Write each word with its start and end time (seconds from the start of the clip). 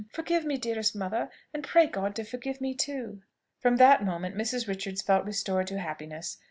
Forgive 0.09 0.45
me, 0.45 0.57
dearest 0.57 0.95
mother; 0.95 1.29
and 1.53 1.63
pray 1.63 1.85
God 1.85 2.15
to 2.15 2.23
forgive 2.23 2.59
me 2.59 2.73
too!" 2.73 3.21
From 3.59 3.75
that 3.77 4.03
moment 4.03 4.35
Mrs. 4.35 4.67
Richards 4.67 5.03
felt 5.03 5.25
restored 5.25 5.67
to 5.67 5.77
happiness. 5.79 6.39